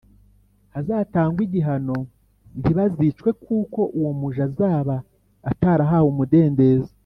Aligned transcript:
hazatangwe 0.73 1.41
igihano 1.47 1.97
Ntibazicwe 2.59 3.29
kuko 3.43 3.79
uwo 3.97 4.11
muja 4.19 4.41
azaba 4.49 4.95
atarahawe 5.51 6.07
umudendezo 6.13 6.89